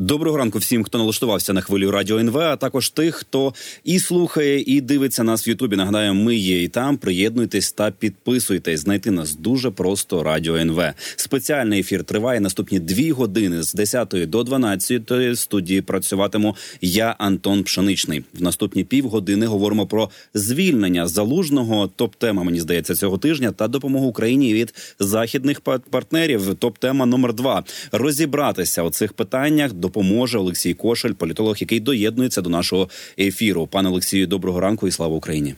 [0.00, 3.54] Доброго ранку всім, хто налаштувався на хвилю радіо НВ, а також тих, хто
[3.84, 5.76] і слухає, і дивиться нас в Ютубі.
[5.76, 6.96] Нагадаю, ми є і там.
[6.96, 8.80] Приєднуйтесь та підписуйтесь.
[8.80, 10.22] Знайти нас дуже просто.
[10.22, 10.82] Радіо НВ.
[11.16, 15.80] Спеціальний ефір триває наступні дві години з 10 до 12 студії.
[15.80, 18.24] Працюватиму я, Антон Пшеничний.
[18.34, 21.88] В наступні півгодини говоримо про звільнення залужного.
[21.96, 25.60] Топ тема мені здається цього тижня та допомогу Україні від західних
[25.90, 26.54] партнерів.
[26.54, 32.50] Топ тема номер два розібратися у цих питаннях допоможе Олексій Кошель, політолог, який доєднується до
[32.50, 33.66] нашого ефіру.
[33.66, 35.54] Пане Олексію, доброго ранку і слава Україні.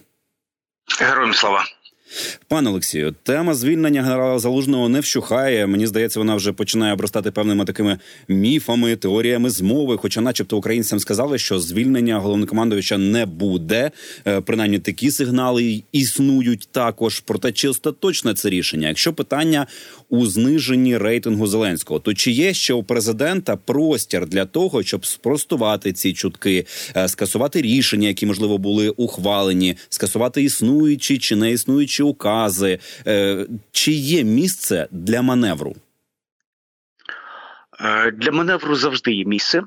[1.00, 1.64] Героям слава.
[2.48, 5.66] Пане Олексію, тема звільнення генерала Залужного не вщухає.
[5.66, 9.96] Мені здається, вона вже починає обростати певними такими міфами, теоріями змови.
[9.96, 13.90] Хоча, начебто, українцям сказали, що звільнення головнокомандувача не буде.
[14.26, 17.20] Е, принаймні такі сигнали існують також.
[17.20, 18.88] Проте чи остаточне це рішення?
[18.88, 19.66] Якщо питання
[20.10, 25.92] у зниженні рейтингу Зеленського, то чи є ще у президента простір для того, щоб спростувати
[25.92, 32.78] ці чутки, е, скасувати рішення, які можливо були ухвалені, скасувати існуючі чи не існуючі укази,
[33.06, 35.76] е, чи є місце для маневру?
[37.80, 39.62] Е, для маневру завжди є місце.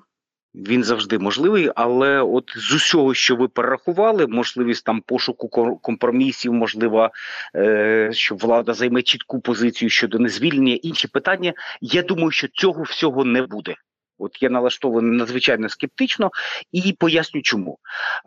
[0.56, 7.10] Він завжди можливий, але от з усього, що ви перерахували, можливість там пошуку компромісів, можливо,
[7.56, 11.54] е, що влада займе чітку позицію щодо незвільнення, інші питання.
[11.82, 13.76] Я думаю, що цього всього не буде.
[14.24, 16.32] От я налаштований надзвичайно скептично
[16.72, 17.80] і поясню, чому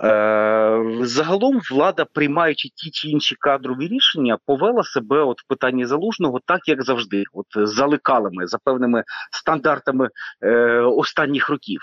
[0.05, 6.41] Е, загалом влада, приймаючи ті чи інші кадрові рішення, повела себе от в питанні залужного,
[6.47, 10.09] так як завжди, от за лекалами, за певними стандартами
[10.43, 11.81] е, останніх років.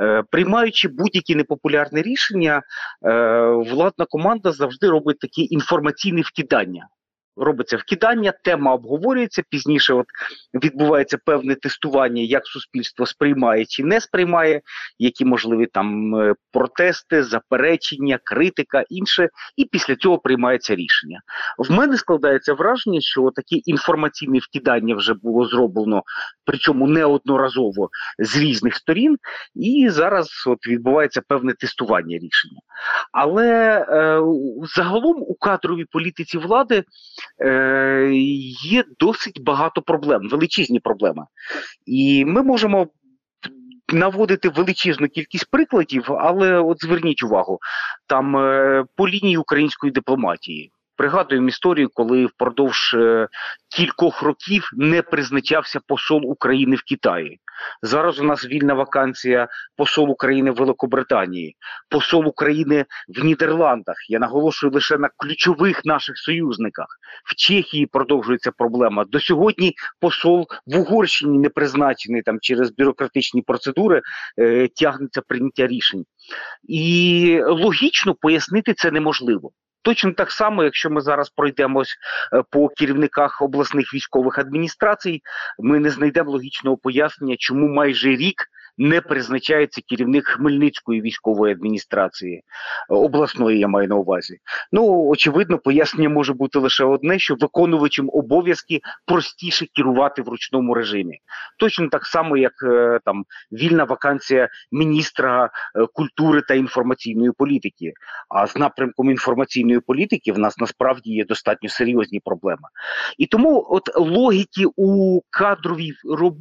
[0.00, 2.62] Е, Приймаючи будь-які непопулярні рішення,
[3.06, 3.12] е,
[3.46, 6.88] владна команда завжди робить такі інформаційні вкидання
[7.36, 9.42] робиться вкидання, тема обговорюється.
[9.50, 10.06] Пізніше от
[10.54, 14.60] відбувається певне тестування, як суспільство сприймає чи не сприймає,
[14.98, 21.20] які можливі там е, протести, заперечення, критика, інше, і після цього приймається рішення.
[21.58, 26.02] В мене складається враження, що такі інформаційні вкидання вже було зроблено,
[26.44, 29.16] причому неодноразово з різних сторін,
[29.54, 32.60] і зараз от відбувається певне тестування рішення.
[33.12, 34.20] Але е,
[34.76, 36.84] загалом у кадровій політиці влади
[37.44, 38.10] е,
[38.62, 41.24] є досить багато проблем, величезні проблеми.
[41.86, 42.86] І ми можемо
[43.92, 47.58] наводити величезну кількість прикладів, але от зверніть увагу,
[48.06, 50.72] там е, по лінії української дипломатії.
[50.96, 53.28] Пригадуємо історію, коли впродовж е,
[53.76, 57.40] кількох років не призначався посол України в Китаї.
[57.82, 61.56] Зараз у нас вільна вакансія посол України в Великобританії,
[61.88, 63.96] посол України в Нідерландах.
[64.08, 66.86] Я наголошую лише на ключових наших союзниках.
[67.24, 69.04] В Чехії продовжується проблема.
[69.04, 74.02] До сьогодні посол в Угорщині не призначений там через бюрократичні процедури,
[74.38, 76.04] е, тягнеться прийняття рішень.
[76.68, 79.50] І логічно пояснити це неможливо.
[79.82, 81.96] Точно так само, якщо ми зараз пройдемось
[82.32, 85.22] е, по керівниках обласних військових адміністрацій,
[85.58, 88.48] ми не знайдемо логічного пояснення, чому майже рік
[88.78, 92.42] не призначається керівник Хмельницької військової адміністрації
[92.88, 94.38] обласної, я маю на увазі.
[94.72, 101.18] Ну очевидно, пояснення може бути лише одне: що виконувачем обов'язки простіше керувати в ручному режимі,
[101.58, 107.92] точно так само, як е, там вільна вакансія міністра е, культури та інформаційної політики.
[108.28, 112.68] А з напрямком інформаційної політики в нас насправді є достатньо серйозні проблеми.
[113.18, 115.92] І тому, от логіки у кадровій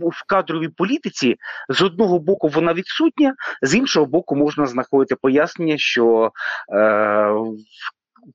[0.02, 1.36] в кадровій політиці
[1.70, 6.32] з одного боку вона відсутня, з іншого боку, можна знаходити пояснення, що
[6.74, 7.32] е,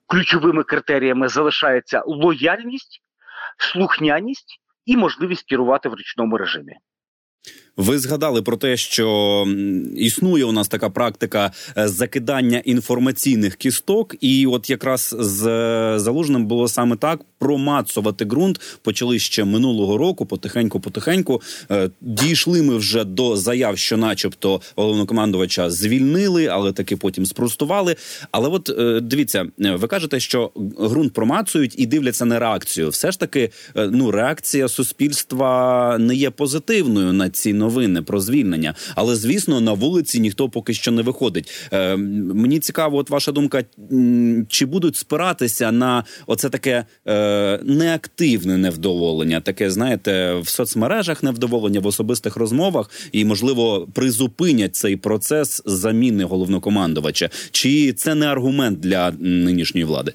[0.06, 3.02] ключовими критеріями залишається лояльність,
[3.58, 6.72] слухняність і можливість керувати в ручному режимі.
[7.76, 9.47] Ви згадали про те, що
[9.97, 16.47] існує у нас така практика е, закидання інформаційних кісток, і от якраз з е, залужним
[16.47, 20.26] було саме так: промацувати ґрунт почали ще минулого року.
[20.26, 27.27] Потихеньку, потихеньку е, дійшли ми вже до заяв, що, начебто, головнокомандувача звільнили, але таки потім
[27.27, 27.97] спростували.
[28.30, 28.71] Але от
[29.03, 30.50] дивіться, ви кажете, що
[30.80, 32.89] ґрунт промацують і дивляться на реакцію.
[32.89, 37.66] Все ж таки, ну реакція суспільства не є позитивною на ці новини
[38.03, 38.74] про звільнення.
[38.95, 41.68] Але звісно, на вулиці ніхто поки що не виходить.
[41.72, 43.65] Е, Мені цікаво, от ваша думка,
[44.48, 51.86] чи будуть спиратися на оце таке е, неактивне невдоволення, таке знаєте, в соцмережах невдоволення, в
[51.86, 57.30] особистих розмовах, і можливо призупинять цей процес заміни головнокомандувача.
[57.51, 60.12] Чи це не аргумент для нинішньої влади?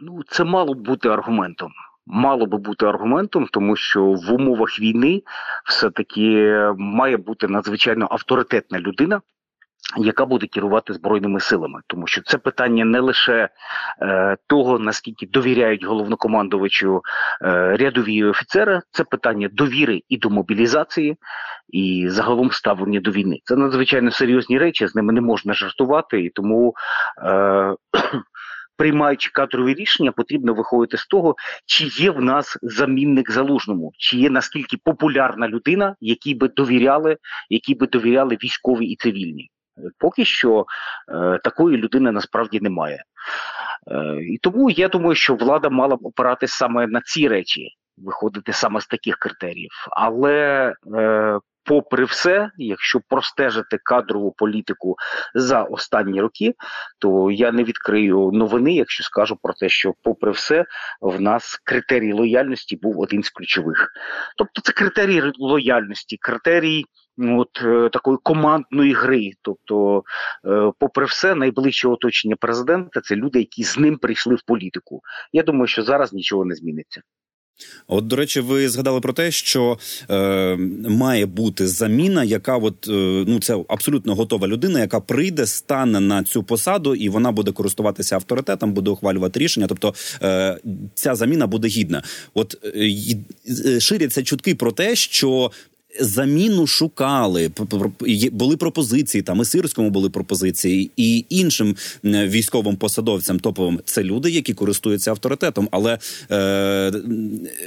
[0.00, 1.70] Ну, це мало б бути аргументом.
[2.06, 5.22] Мало би бути аргументом, тому що в умовах війни
[5.64, 9.20] все таки має бути надзвичайно авторитетна людина.
[9.96, 13.48] Яка буде керувати збройними силами, тому що це питання не лише
[14.02, 17.02] е, того, наскільки довіряють головнокомандувачу
[17.42, 21.16] е, рядові офіцери, це питання довіри і до мобілізації,
[21.68, 23.40] і загалом ставлення до війни.
[23.44, 26.74] Це надзвичайно серйозні речі, з ними не можна жартувати, і тому
[27.24, 27.74] е,
[28.76, 31.36] приймаючи кадрові рішення, потрібно виходити з того,
[31.66, 37.16] чи є в нас замінник залужному, чи є наскільки популярна людина, якій би довіряли,
[37.50, 39.50] які би довіряли військові і цивільні.
[39.98, 40.66] Поки що
[41.08, 43.04] е, такої людини насправді немає.
[43.90, 48.52] Е, І тому я думаю, що влада мала б опиратись саме на ці речі, виходити
[48.52, 49.70] саме з таких критеріїв.
[49.90, 54.96] Але е, попри все, якщо простежити кадрову політику
[55.34, 56.54] за останні роки,
[56.98, 60.64] то я не відкрию новини, якщо скажу про те, що, попри все,
[61.00, 63.88] в нас критерій лояльності був один з ключових.
[64.36, 66.84] Тобто, це критерій лояльності, критерій.
[67.16, 70.02] Ну, от е, такої командної гри, тобто,
[70.46, 75.00] е, попри все, найближче оточення президента це люди, які з ним прийшли в політику.
[75.32, 77.00] Я думаю, що зараз нічого не зміниться.
[77.88, 79.78] От, до речі, ви згадали про те, що
[80.10, 80.56] е,
[80.88, 86.24] має бути заміна, яка от е, ну це абсолютно готова людина, яка прийде, стане на
[86.24, 89.66] цю посаду, і вона буде користуватися авторитетом, буде ухвалювати рішення.
[89.66, 90.58] Тобто е,
[90.94, 92.02] ця заміна буде гідна.
[92.34, 95.50] От е, ширяться чутки про те, що
[96.00, 97.50] заміну шукали.
[98.32, 104.54] були пропозиції там і сирському були пропозиції, і іншим військовим посадовцям топовим це люди, які
[104.54, 105.98] користуються авторитетом, але
[106.30, 106.92] е,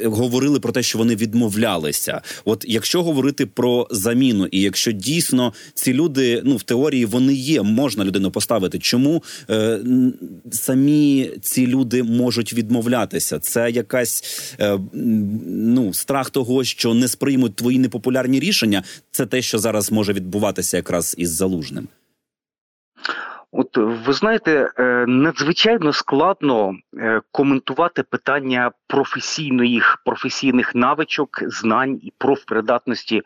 [0.06, 2.22] говорили про те, що вони відмовлялися.
[2.46, 7.62] От якщо говорити про заміну, і якщо дійсно ці люди, ну в теорії вони є,
[7.62, 8.80] можна людину поставити.
[8.80, 9.80] Чому е,
[10.52, 13.40] самі ці люди можуть відмовлятися?
[13.40, 14.24] Це якась
[14.60, 18.84] е, ну страх того, що не сприймуть твої непопулярні непопулярні рішення.
[19.12, 21.88] Це те, що зараз може відбуватися якраз із залужним.
[23.52, 33.22] От ви знаєте, е, надзвичайно складно е, коментувати питання професійних професійних навичок, знань і профпридатності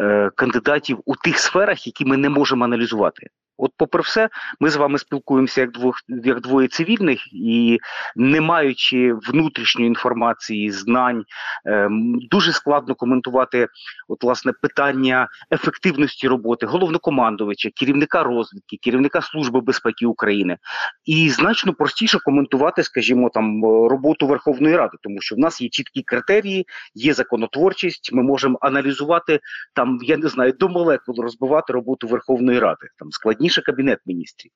[0.00, 3.26] е, кандидатів у тих сферах, які ми не можемо аналізувати.
[3.60, 4.28] От, попри все,
[4.60, 7.78] ми з вами спілкуємося як двох як двоє цивільних, і
[8.16, 11.24] не маючи внутрішньої інформації, знань,
[11.66, 11.88] е,
[12.30, 13.68] дуже складно коментувати
[14.08, 20.58] от власне питання ефективності роботи головнокомандувача, керівника розвідки, керівника служби безпеки України,
[21.04, 26.02] і значно простіше коментувати, скажімо, там роботу Верховної Ради, тому що в нас є чіткі
[26.02, 28.12] критерії, є законотворчість.
[28.12, 29.40] Ми можемо аналізувати
[29.74, 34.52] там, я не знаю, до молекул розбивати роботу Верховної Ради, там складні раніше кабінет міністрів.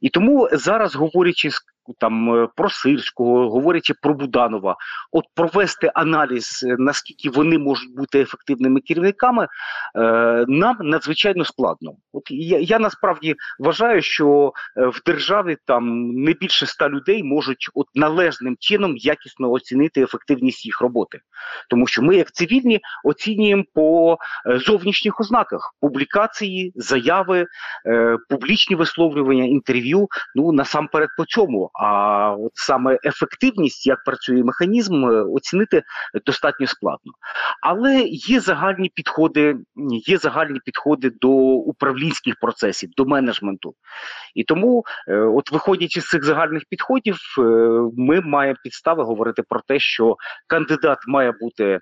[0.00, 1.50] І тому зараз, говорячи
[1.98, 4.76] там е, про Сирського, говорячи про Буданова,
[5.12, 9.48] от провести аналіз, е, наскільки вони можуть бути ефективними керівниками, е,
[10.48, 11.92] нам надзвичайно складно.
[12.12, 17.86] От я, я насправді вважаю, що в державі там не більше ста людей можуть от
[17.94, 21.20] належним чином якісно оцінити ефективність їх роботи,
[21.70, 27.46] тому що ми, як цивільні, оцінюємо по зовнішніх ознаках публікації, заяви,
[28.28, 30.08] публічні висловлювання, інтерв'ю.
[30.34, 31.70] Ну насамперед по цьому.
[31.74, 35.82] А от саме ефективність, як працює механізм, е, оцінити
[36.26, 37.12] достатньо складно.
[37.62, 39.56] Але є загальні підходи,
[40.06, 43.74] є загальні підходи до управлінських процесів, до менеджменту.
[44.34, 47.42] І тому, е, от виходячи з цих загальних підходів, е,
[47.96, 50.16] ми маємо підстави говорити про те, що
[50.46, 51.80] кандидат має бути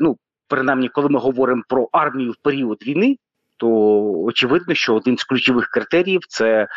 [0.00, 0.16] ну.
[0.48, 3.16] Принаймні, коли ми говоримо про армію в період війни,
[3.56, 3.68] то
[4.24, 6.68] очевидно, що один з ключових критеріїв це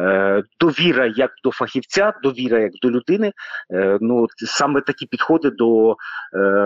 [0.00, 3.32] е, довіра як до фахівця, довіра як до людини.
[3.72, 5.96] Е, ну саме такі підходи до е,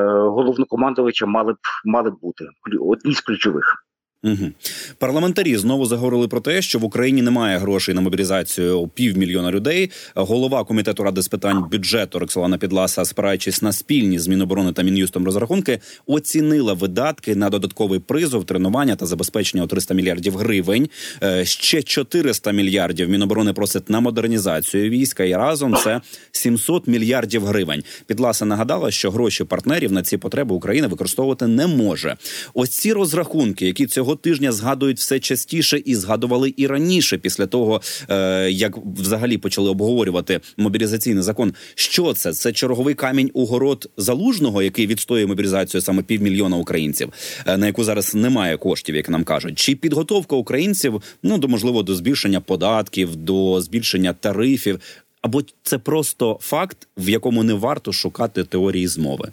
[0.09, 2.45] головнокомандувача мали б мали б бути
[2.81, 3.84] одні з ключових.
[4.25, 4.51] Угу.
[4.99, 9.91] Парламентарі знову заговорили про те, що в Україні немає грошей на мобілізацію півмільйона людей.
[10.15, 15.25] Голова комітету ради з питань бюджету Роксолана Підласа, спираючись на спільні з Міноборони та мін'юстом
[15.25, 20.89] розрахунки, оцінила видатки на додатковий призов, тренування та забезпечення у 300 мільярдів гривень.
[21.23, 26.01] Е, ще 400 мільярдів Міноборони просить на модернізацію війська, і разом це
[26.33, 27.83] 700 мільярдів гривень.
[28.07, 32.17] Підласа нагадала, що гроші партнерів на ці потреби Україна використовувати не може.
[32.55, 37.81] Ось ці розрахунки, які цього тижня згадують все частіше і згадували і раніше, після того
[38.11, 41.55] е, як взагалі почали обговорювати мобілізаційний закон.
[41.75, 42.33] Що це?
[42.33, 47.13] Це черговий камінь у город залужного, який відстоює мобілізацію саме півмільйона українців,
[47.47, 51.83] е, на яку зараз немає коштів, як нам кажуть, чи підготовка українців ну до можливо
[51.83, 54.81] до збільшення податків, до збільшення тарифів.
[55.23, 59.33] або це просто факт, в якому не варто шукати теорії змови?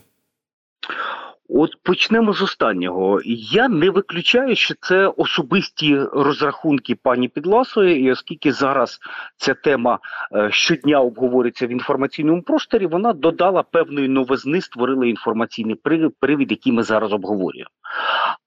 [1.54, 3.22] От почнемо з останнього.
[3.52, 9.00] Я не виключаю, що це особисті розрахунки пані Підласої, і оскільки зараз
[9.38, 10.00] ця тема
[10.36, 15.76] е, щодня обговорюється в інформаційному просторі, вона додала певної новизни, створила інформаційний
[16.20, 17.70] привід, який ми зараз обговорюємо.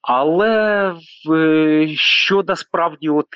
[0.02, 0.94] Але
[1.30, 3.26] е, що насправді, от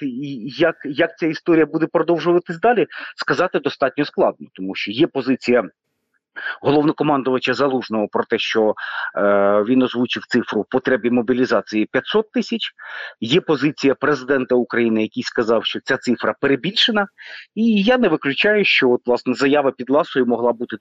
[0.59, 5.65] як, як ця історія буде продовжуватись далі, сказати достатньо складно, тому що є позиція
[6.63, 8.75] головнокомандувача залужного про те, що
[9.17, 12.73] е, він озвучив цифру потребі мобілізації 500 тисяч.
[13.21, 17.07] Є позиція президента України, який сказав, що ця цифра перебільшена,
[17.55, 20.77] і я не виключаю, що от власне заява під ласою могла бути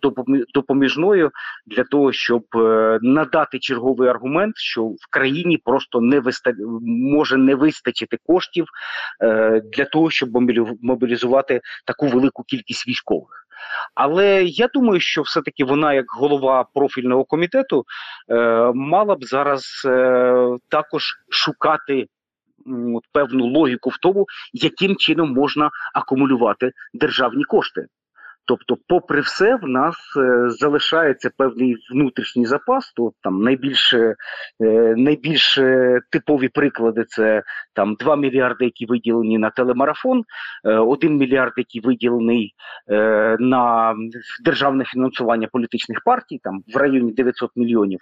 [0.53, 1.31] допоміжною
[1.65, 6.53] для того, щоб е, надати черговий аргумент, що в країні просто не виста...
[6.83, 8.65] може не вистачити коштів
[9.23, 10.29] е, для того, щоб
[10.81, 13.46] мобілізувати таку велику кількість військових.
[13.95, 17.85] Але я думаю, що все-таки вона, як голова профільного комітету,
[18.29, 22.07] е, мала б зараз е, також шукати
[23.11, 27.85] певну логіку в тому, яким чином можна акумулювати державні кошти.
[28.47, 32.93] Тобто, попри все, в нас е, залишається певний внутрішній запас.
[32.95, 34.15] То там найбільш е,
[34.97, 40.23] найбільш е, типові приклади це там 2 мільярди, які виділені на телемарафон,
[40.65, 42.53] е, 1 мільярд, який виділений
[42.91, 43.95] е, на
[44.43, 47.99] державне фінансування політичних партій, там в районі 900 мільйонів.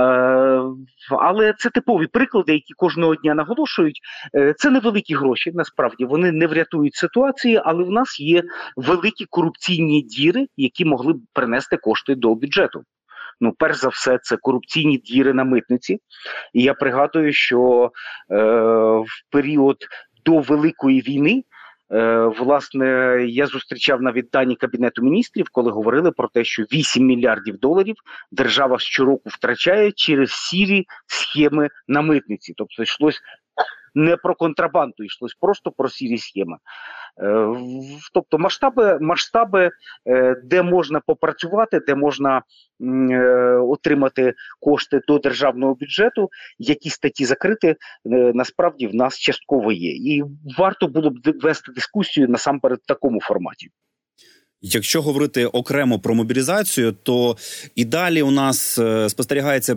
[0.00, 0.62] Е,
[1.10, 4.00] але це типові приклади, які кожного дня наголошують.
[4.34, 5.52] Е, це невеликі гроші.
[5.54, 8.42] Насправді вони не врятують ситуації, але в нас є
[8.76, 12.82] великі корупційні корупційні діри, які могли б принести кошти до бюджету.
[13.40, 15.98] Ну, перш за все, це корупційні діри на митниці.
[16.52, 17.90] І я пригадую, що
[18.30, 18.36] е,
[18.98, 19.76] в період
[20.24, 21.44] до Великої війни.
[21.92, 22.86] Е, власне,
[23.28, 27.96] я зустрічав навіть дані кабінету міністрів, коли говорили про те, що 8 мільярдів доларів
[28.32, 32.54] держава щороку втрачає через сірі схеми на митниці.
[32.56, 33.20] Тобто йшлось
[33.98, 36.56] не про контрабанду, йшлось просто про сірі схеми.
[37.22, 37.48] Е,
[38.14, 39.70] тобто масштаби, масштаби,
[40.06, 42.42] е, де можна попрацювати, де можна
[42.80, 43.22] е,
[43.56, 46.28] отримати кошти до державного бюджету,
[46.58, 47.76] які статті закрити,
[48.34, 49.90] насправді в нас частково є.
[49.90, 50.24] І
[50.58, 53.68] варто було б вести дискусію насамперед в такому форматі.
[54.62, 57.36] Якщо говорити окремо про мобілізацію, то
[57.74, 59.76] і далі у нас спостерігається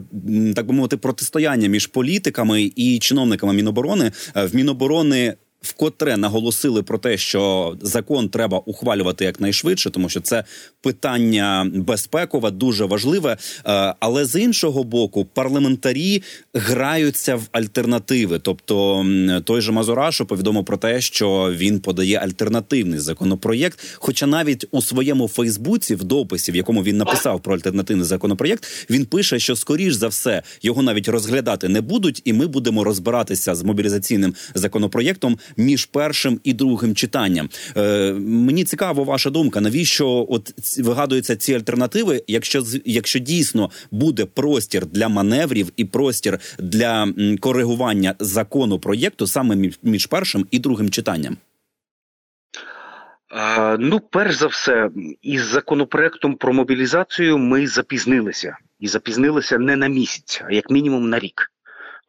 [0.56, 4.12] так би мовити протистояння між політиками і чиновниками Міноборони.
[4.36, 10.44] В Міноборони вкотре наголосили про те, що закон треба ухвалювати якнайшвидше, тому що це
[10.82, 13.38] питання безпекове, дуже важливе.
[13.66, 18.40] Е, але з іншого боку, парламентарі граються в альтернативи.
[18.40, 19.06] Тобто
[19.44, 23.80] той же Мазурашу повідомив про те, що він подає альтернативний законопроєкт.
[23.96, 29.06] Хоча навіть у своєму Фейсбуці, в дописі, в якому він написав про альтернативний законопроєкт, він
[29.06, 33.64] пише, що скоріш за все його навіть розглядати не будуть, і ми будемо розбиратися з
[33.64, 37.50] мобілізаційним законопроєктом між першим і другим читанням.
[37.78, 39.62] Е, Мені цікаво, ваша думка.
[39.62, 42.24] Навіщо от вигадуються ці альтернативи?
[42.28, 50.06] Якщо якщо дійсно буде простір для маневрів і простір для коригування закону проєкту саме між
[50.06, 51.38] першим і другим читанням?
[53.80, 54.90] Ну, перш за все,
[55.22, 61.20] із законопроектом про мобілізацію ми запізнилися, і запізнилися не на місяць, а як мінімум на
[61.20, 61.51] рік.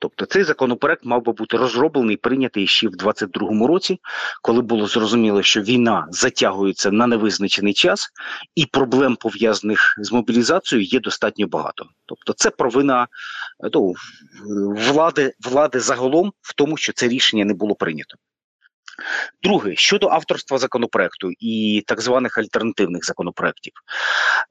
[0.02, 3.98] Тобто цей законопроект мав би бути розроблений, прийнятий ще в 22-му році,
[4.42, 8.08] коли було зрозуміло, що війна затягується на невизначений час,
[8.54, 11.86] і проблем пов'язаних з мобілізацією є достатньо багато.
[12.06, 13.08] Тобто, це провина
[13.74, 13.94] ну,
[14.76, 18.16] влади влади загалом в тому, що це рішення не було прийнято.
[19.42, 23.72] Друге, щодо авторства законопроекту і так званих альтернативних законопроектів,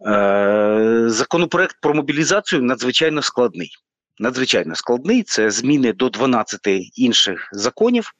[0.07, 3.71] е, законопроект про мобілізацію надзвичайно складний
[4.21, 5.23] надзвичайно складний.
[5.23, 6.59] Це зміни до 12
[6.95, 8.11] інших законів,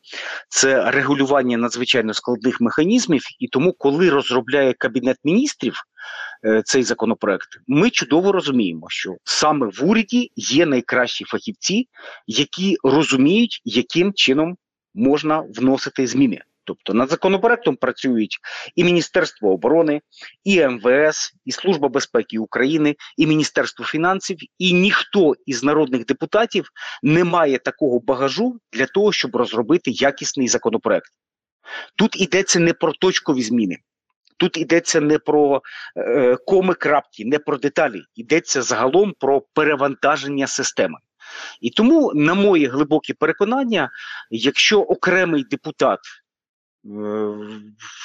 [0.49, 3.21] це регулювання надзвичайно складних механізмів.
[3.39, 5.75] І тому, коли розробляє кабінет міністрів
[6.45, 11.87] е, цей законопроект, ми чудово розуміємо, що саме в уряді є найкращі фахівці,
[12.27, 14.57] які розуміють, яким чином
[14.93, 16.41] можна вносити зміни.
[16.63, 18.39] Тобто над законопроектом працюють
[18.75, 20.01] і Міністерство оборони,
[20.43, 26.69] і МВС, і Служба безпеки України, і Міністерство фінансів, і ніхто із народних депутатів
[27.03, 31.11] не має такого багажу для того, щоб розробити якісний законопроект.
[31.97, 33.77] Тут йдеться не про точкові зміни.
[34.37, 35.61] Тут йдеться не про
[35.97, 40.97] е, коми крапки, не про деталі, йдеться загалом про перевантаження системи.
[41.61, 43.89] І тому, на моє глибоке переконання,
[44.31, 45.99] якщо окремий депутат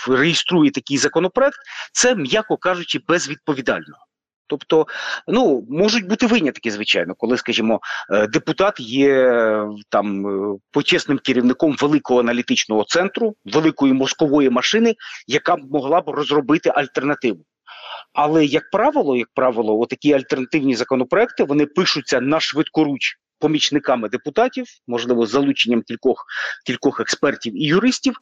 [0.08, 1.58] реєструє такий законопроект,
[1.92, 3.96] це, м'яко кажучи, безвідповідально.
[4.46, 4.86] Тобто,
[5.28, 7.80] ну можуть бути винятки, звичайно, коли, скажімо,
[8.10, 9.32] е, депутат є
[9.88, 14.94] там е, почесним керівником великого аналітичного центру, великої мозкової машини,
[15.26, 17.44] яка б могла б розробити альтернативу.
[18.12, 25.26] Але як правило, як правило, отакі альтернативні законопроекти вони пишуться на швидкоруч помічниками депутатів, можливо,
[25.26, 26.26] з залученням кількох
[26.66, 28.14] кількох експертів і юристів.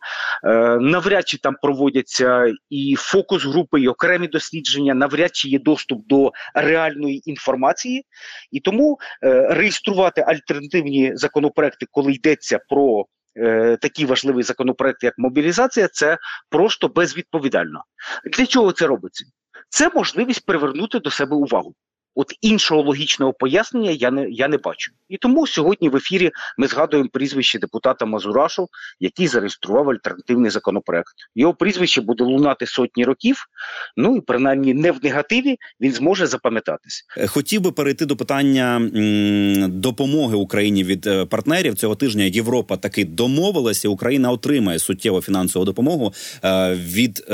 [0.44, 6.06] Е, Навряд чи там проводяться і фокус групи, і окремі дослідження, навряд чи є доступ
[6.06, 8.06] до реальної інформації,
[8.50, 13.06] і тому е, реєструвати альтернативні законопроекти, коли йдеться про
[13.37, 16.18] е, Такі важливі законопроекти, як мобілізація, це
[16.50, 17.85] просто безвідповідально.
[18.33, 19.25] Для чого це робиться?
[19.68, 21.75] Це можливість привернути до себе увагу.
[22.14, 24.92] От іншого логічного пояснення я не я не бачу.
[25.09, 28.68] І тому сьогодні в ефірі ми згадуємо прізвище депутата Мазурашу,
[29.00, 31.14] який зареєстрував альтернативний законопроект.
[31.35, 33.37] Його прізвище буде лунати сотні років.
[33.97, 37.04] Ну і принаймні не в негативі він зможе запам'ятатись.
[37.16, 38.90] Е, хотів би перейти до питання
[39.68, 42.25] допомоги Україні від е, партнерів цього тижня.
[42.25, 43.88] Європа таки домовилася.
[43.88, 46.12] Україна отримає суттєву фінансову допомогу
[46.44, 47.25] е, від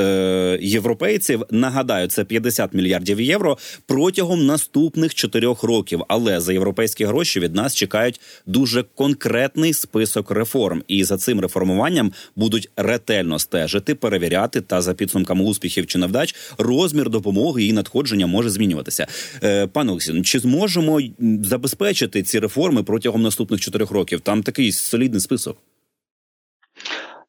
[0.61, 1.43] європейців.
[1.51, 3.57] Нагадаю, це 50 мільярдів євро
[3.87, 6.01] протягом наступного наступних чотирьох років.
[6.07, 12.11] Але за європейські гроші від нас чекають дуже конкретний список реформ, і за цим реформуванням
[12.35, 18.49] будуть ретельно стежити, перевіряти та за підсумками успіхів чи невдач розмір допомоги і надходження може
[18.49, 19.07] змінюватися.
[19.43, 21.01] Е, Пане Олексій, чи зможемо
[21.43, 24.19] забезпечити ці реформи протягом наступних чотирьох років?
[24.19, 25.57] Там такий солідний список.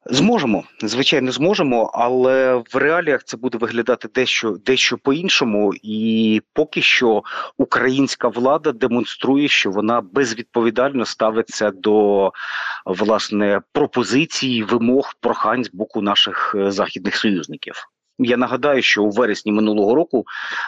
[0.07, 7.23] Зможемо, звичайно, зможемо, але в реаліях це буде виглядати дещо дещо по-іншому, і поки що
[7.59, 12.33] українська влада демонструє, що вона безвідповідально ставиться до
[12.87, 17.75] власне пропозицій, вимог, прохань з боку наших е, західних союзників.
[18.19, 20.25] Я нагадаю, що у вересні минулого року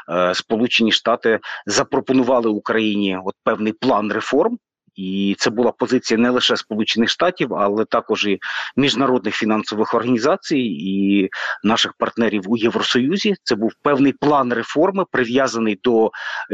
[0.08, 4.58] е, Сполучені Штати запропонували Україні от певний план реформ.
[4.96, 8.38] І це була позиція не лише Сполучених Штатів, але також і
[8.76, 11.28] міжнародних фінансових організацій і
[11.64, 13.34] наших партнерів у Євросоюзі.
[13.42, 16.10] Це був певний план реформи, прив'язаний до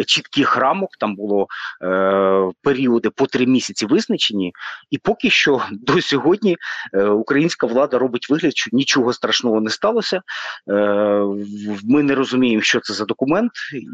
[0.07, 0.91] чітких рамок.
[0.99, 1.47] Там було
[1.85, 4.53] е, періоди по три місяці визначені,
[4.91, 6.57] і поки що до сьогодні
[6.95, 10.17] е, українська влада робить вигляд, що нічого страшного не сталося.
[10.17, 10.23] Е,
[11.85, 13.53] Ми не розуміємо, що це за документ,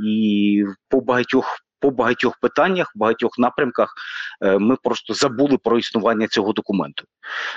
[0.09, 3.95] і по багатьох по багатьох питаннях, багатьох напрямках
[4.43, 7.05] е, ми просто забули про існування цього документу.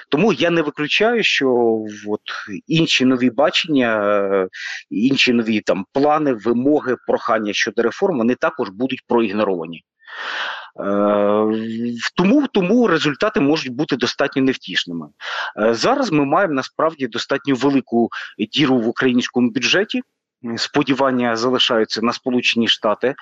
[0.10, 1.50] Тому я не виключаю, що
[2.08, 2.22] от
[2.68, 4.48] інші нові бачення, е,
[4.90, 9.84] інші нові там плани, вимоги, прохання щодо реформ, вони також будуть проігноровані.
[10.80, 10.86] Е,
[12.16, 15.08] тому тому результати можуть бути достатньо невтішними.
[15.72, 18.10] Зараз ми маємо насправді достатньо велику
[18.52, 20.02] діру в українському бюджеті
[20.58, 23.16] сподівання залишаються на Сполучені Штати,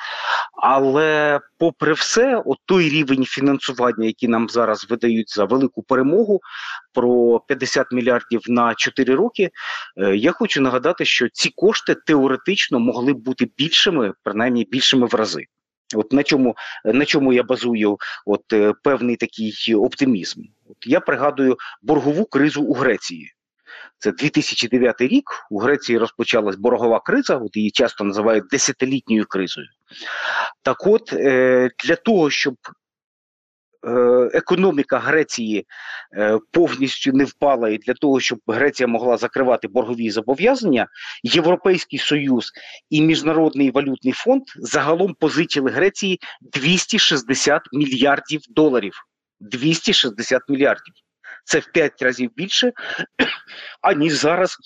[0.62, 6.40] але, попри все, от той рівень фінансування, який нам зараз видають за велику перемогу,
[6.94, 9.50] про 50 мільярдів на 4 роки.
[9.98, 15.16] Е, я хочу нагадати, що ці кошти теоретично могли б бути більшими, принаймні більшими в
[15.16, 15.46] рази.
[15.96, 20.42] От на чому на чому я базую от е, певний такий оптимізм?
[20.70, 23.34] От я пригадую боргову кризу у Греції.
[24.00, 25.24] Це 2009 рік.
[25.52, 29.68] У Греції розпочалась боргова криза, от її часто називають десятилітньою кризою.
[30.62, 32.56] Так от, е, для того, щоб
[33.88, 33.92] е,
[34.34, 35.66] економіка Греції
[36.18, 40.88] е, повністю не впала, і для того, щоб Греція могла закривати боргові зобов'язання,
[41.24, 42.52] Європейський Союз
[42.90, 48.94] і Міжнародний валютний фонд загалом позичили Греції 260 мільярдів доларів.
[49.40, 50.94] 260 мільярдів
[51.48, 52.72] це в п'ять разів більше,
[53.82, 54.58] аніж зараз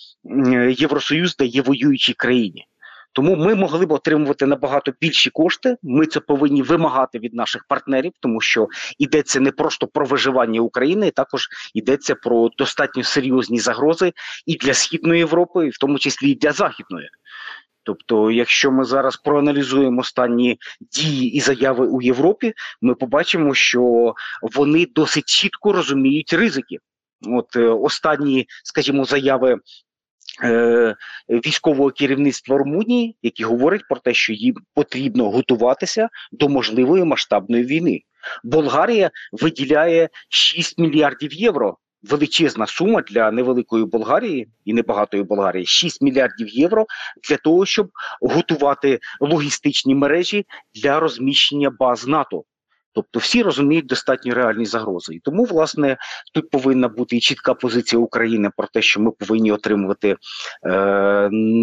[0.70, 2.68] Євросоюз дає воюючій країні.
[3.14, 5.78] Тому ми могли б отримувати набагато більші кошти.
[5.84, 8.68] Ми це повинні вимагати від наших партнерів, тому що
[9.00, 14.14] йдеться не просто про виживання України, також йдеться про достатньо серйозні загрози
[14.46, 17.10] і для східної Європи, і в тому числі і для західної.
[17.84, 20.60] Тобто, якщо ми зараз проаналізуємо останні
[20.92, 24.14] дії і заяви у Європі, ми побачимо, що
[24.56, 26.78] вони досить чітко розуміють ризики.
[27.28, 29.60] От е, останні, скажімо, заяви.
[30.44, 30.96] Е,
[31.30, 38.02] військового керівництва Румунії, які говорять про те, що їм потрібно готуватися до можливої масштабної війни.
[38.44, 46.50] Болгарія виділяє 6 мільярдів євро величезна сума для невеликої Болгарії і небагатої Болгарії 6 мільярдів
[46.50, 46.86] євро
[47.30, 47.90] для того, щоб
[48.22, 52.44] готувати логістичні мережі для розміщення баз НАТО.
[52.94, 55.98] Тобто всі розуміють достатньо реальні загрози, і тому власне
[56.34, 60.18] тут повинна бути і чітка позиція України про те, що ми повинні отримувати е,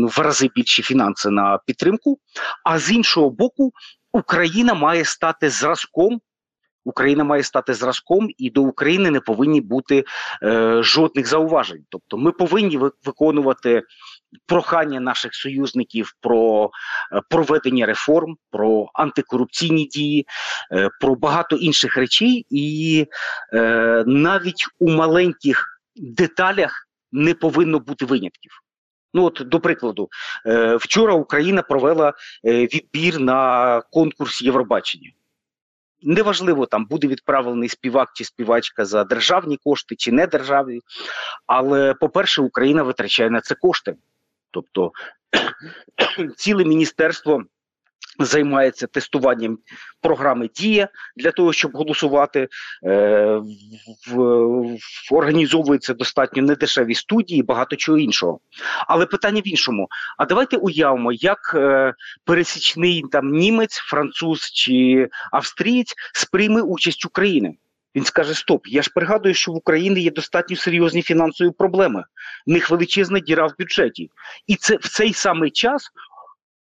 [0.02, 2.18] в рази більші фінанси на підтримку.
[2.64, 3.72] А з іншого боку,
[4.12, 6.20] Україна має стати зразком.
[6.88, 10.04] Україна має стати зразком, і до України не повинні бути
[10.42, 11.84] е, жодних зауважень.
[11.88, 13.82] Тобто, ми повинні виконувати
[14.46, 16.70] прохання наших союзників про
[17.12, 20.26] е, проведення реформ, про антикорупційні дії,
[20.72, 23.06] е, про багато інших речей, і
[23.52, 28.52] е, навіть у маленьких деталях не повинно бути винятків.
[29.14, 30.08] Ну от до прикладу,
[30.80, 32.12] вчора Україна провела
[32.44, 35.10] відбір на конкурс Євробачення.
[36.02, 40.80] Неважливо, там буде відправлений співак чи співачка за державні кошти чи не державні,
[41.46, 43.96] але, по-перше, Україна витрачає на це кошти.
[44.50, 44.92] Тобто
[46.36, 47.44] ціле міністерство
[48.18, 49.58] займається тестуванням
[50.00, 52.48] програми Дія для того, щоб голосувати.
[52.84, 53.40] Е,
[54.08, 58.40] в, в, Організовуються достатньо недешеві студії, багато чого іншого.
[58.86, 65.94] Але питання в іншому: а давайте уявимо, як е, пересічний там німець, француз чи австрієць
[66.12, 67.54] сприйме участь України.
[67.94, 72.04] Він скаже: Стоп, я ж пригадую, що в Україні є достатньо серйозні фінансові проблеми.
[72.46, 74.10] В них величезна діра в бюджеті,
[74.46, 75.90] і це в цей самий час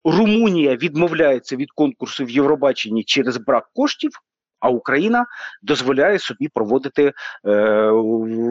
[0.04, 4.12] Румунія відмовляється від конкурсу в Євробаченні через брак коштів.
[4.60, 5.26] А Україна
[5.62, 7.14] дозволяє собі проводити
[7.46, 7.52] е,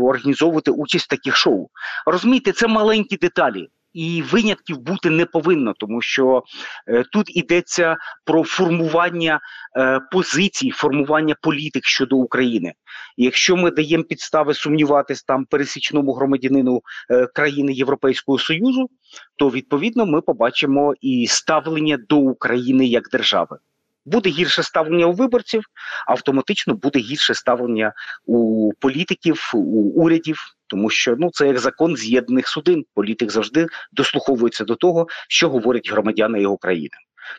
[0.03, 1.69] організовувати участь в таких шоу.
[2.07, 6.43] Розумієте, це маленькі деталі і винятків бути не повинно, тому що
[6.89, 9.41] е, тут йдеться про формування
[9.77, 12.73] е, позицій, формування політик щодо України.
[13.17, 18.89] Якщо ми даємо підстави сумніватись там пересічному громадянину е, країни Європейського союзу,
[19.37, 23.59] то відповідно ми побачимо і ставлення до України як держави.
[24.05, 25.65] Буде гірше ставлення у виборців,
[26.07, 27.93] автоматично буде гірше ставлення
[28.27, 32.85] у політиків, у урядів, тому що ну це як закон з'єднаних судин.
[32.95, 36.97] Політик завжди дослуховується до того, що говорять громадяни його країни.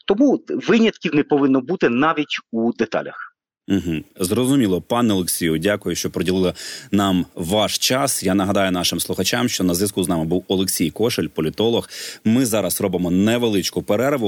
[0.07, 3.33] Тому винятків не повинно бути навіть у деталях.
[3.67, 4.03] Угу.
[4.19, 6.53] Зрозуміло, пане Олексію, дякую, що приділили
[6.91, 8.23] нам ваш час.
[8.23, 11.89] Я нагадаю нашим слухачам, що на зв'язку з нами був Олексій Кошель, політолог.
[12.23, 14.27] Ми зараз робимо невеличку перерву.